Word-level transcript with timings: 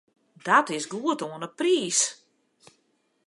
Dat 0.47 0.67
is 0.77 0.89
goed 0.91 1.19
oan 1.27 1.41
'e 1.45 1.51
priis. 1.59 1.99